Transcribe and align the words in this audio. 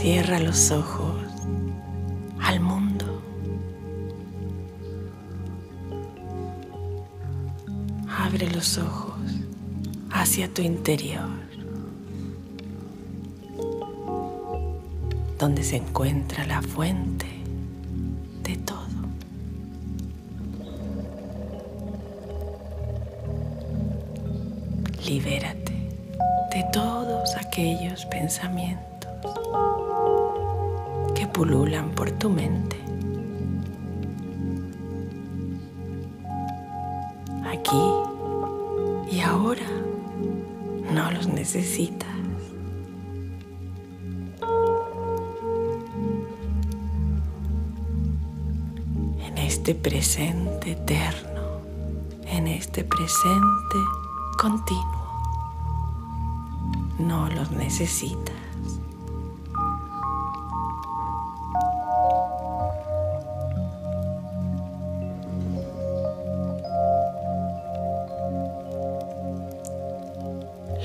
Cierra 0.00 0.38
los 0.38 0.70
ojos 0.70 1.16
al 2.40 2.60
mundo. 2.60 3.20
Abre 8.08 8.48
los 8.48 8.78
ojos 8.78 9.18
hacia 10.12 10.54
tu 10.54 10.62
interior, 10.62 11.28
donde 15.36 15.64
se 15.64 15.78
encuentra 15.78 16.46
la 16.46 16.62
fuente 16.62 17.26
de 18.44 18.56
todo. 18.58 18.78
Libérate 25.04 25.72
de 26.52 26.64
todos 26.72 27.34
aquellos 27.34 28.06
pensamientos 28.06 28.88
pululan 31.32 31.90
por 31.90 32.10
tu 32.12 32.30
mente. 32.30 32.76
Aquí 37.44 37.82
y 39.10 39.20
ahora 39.20 39.66
no 40.92 41.10
los 41.12 41.28
necesitas. 41.28 42.08
En 49.26 49.38
este 49.38 49.74
presente 49.74 50.72
eterno, 50.72 51.60
en 52.26 52.48
este 52.48 52.84
presente 52.84 53.78
continuo, 54.38 55.22
no 56.98 57.28
los 57.30 57.50
necesitas. 57.50 58.47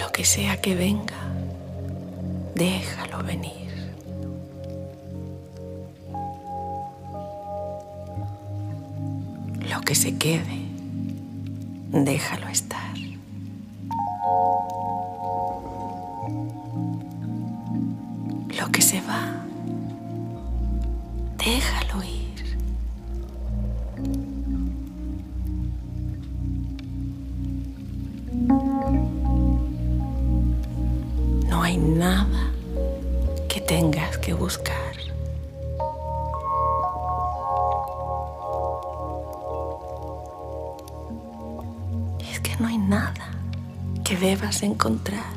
Lo 0.00 0.10
que 0.12 0.24
sea 0.24 0.56
que 0.62 0.74
venga, 0.74 1.20
déjalo 2.54 3.22
venir. 3.22 3.70
Lo 9.68 9.82
que 9.82 9.94
se 9.94 10.16
quede, 10.16 10.62
déjalo 11.90 12.48
estar. 12.48 12.96
Lo 18.58 18.72
que 18.72 18.80
se 18.80 19.02
va, 19.02 19.44
déjalo 21.36 22.02
ir. 22.04 22.20
Hay 31.70 31.78
nada 31.78 32.50
que 33.48 33.60
tengas 33.60 34.18
que 34.18 34.34
buscar. 34.34 34.74
Es 42.28 42.40
que 42.40 42.56
no 42.58 42.66
hay 42.66 42.76
nada 42.76 43.30
que 44.02 44.16
debas 44.16 44.64
encontrar. 44.64 45.32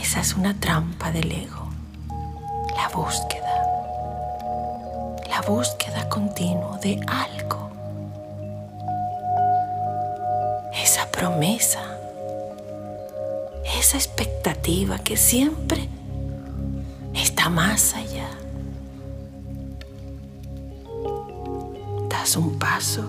Esa 0.00 0.20
es 0.20 0.34
una 0.36 0.54
trampa 0.54 1.10
del 1.10 1.30
ego, 1.30 1.68
la 2.74 2.88
búsqueda, 2.88 3.62
la 5.28 5.42
búsqueda 5.42 6.08
continua 6.08 6.78
de 6.78 6.98
algo, 7.06 7.67
promesa, 11.18 11.98
esa 13.76 13.96
expectativa 13.96 14.98
que 15.00 15.16
siempre 15.16 15.88
está 17.12 17.48
más 17.50 17.94
allá. 17.94 18.30
Das 22.08 22.36
un 22.36 22.56
paso 22.56 23.04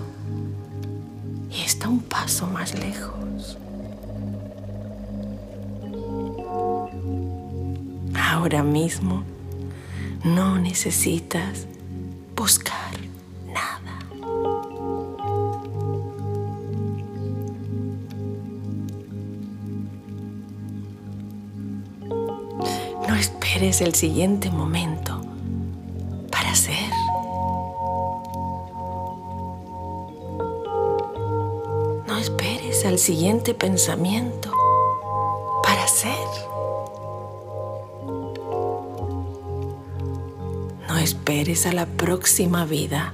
y 1.52 1.60
está 1.60 1.88
un 1.88 2.00
paso 2.00 2.48
más 2.48 2.74
lejos. 2.74 3.56
Ahora 8.12 8.64
mismo 8.64 9.22
no 10.24 10.58
necesitas 10.58 11.66
buscar 12.34 12.90
esperes 23.20 23.82
el 23.82 23.94
siguiente 23.94 24.50
momento 24.50 25.20
para 26.30 26.52
hacer. 26.52 26.90
No 32.08 32.16
esperes 32.16 32.86
al 32.86 32.98
siguiente 32.98 33.52
pensamiento 33.52 34.50
para 35.62 35.84
hacer. 35.84 36.28
No 40.88 40.96
esperes 40.96 41.66
a 41.66 41.72
la 41.72 41.84
próxima 41.84 42.64
vida 42.64 43.12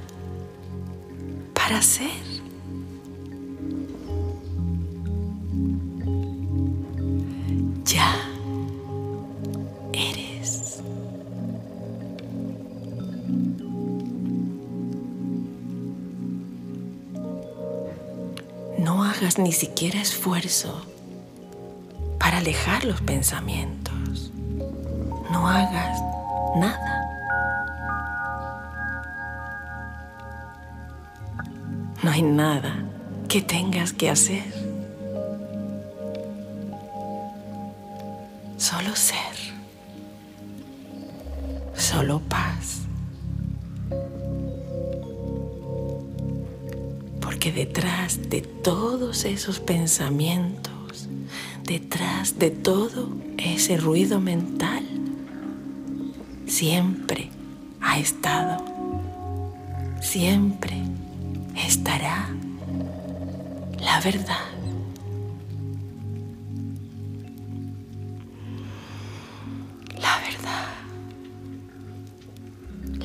para 1.52 1.82
ser. 1.82 2.25
No 18.78 19.04
hagas 19.04 19.38
ni 19.38 19.52
siquiera 19.52 20.00
esfuerzo 20.00 20.86
para 22.18 22.38
alejar 22.38 22.84
los 22.84 23.00
pensamientos. 23.00 24.32
No 25.30 25.48
hagas 25.48 26.00
nada. 26.56 27.02
No 32.02 32.10
hay 32.10 32.22
nada 32.22 32.84
que 33.28 33.42
tengas 33.42 33.92
que 33.92 34.10
hacer. 34.10 34.44
Solo 38.58 38.94
ser. 38.94 39.16
Solo 41.74 42.20
paz. 42.20 42.82
Detrás 47.54 48.28
de 48.28 48.42
todos 48.42 49.24
esos 49.24 49.60
pensamientos, 49.60 51.08
detrás 51.64 52.38
de 52.38 52.50
todo 52.50 53.08
ese 53.38 53.76
ruido 53.76 54.20
mental, 54.20 54.84
siempre 56.46 57.30
ha 57.80 57.98
estado, 57.98 58.62
siempre 60.00 60.76
estará 61.56 62.28
la 63.80 64.00
verdad. 64.00 64.44
La 69.98 70.18
verdad. 70.18 70.66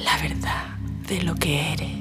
La 0.04 0.18
verdad 0.18 0.78
de 1.08 1.22
lo 1.22 1.36
que 1.36 1.74
eres. 1.74 2.01